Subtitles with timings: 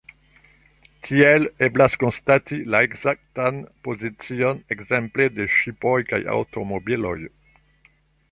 [1.07, 7.17] Tiel eblas konstati la ekzaktan pozicion ekzemple de ŝipoj kaj aŭtomobiloj.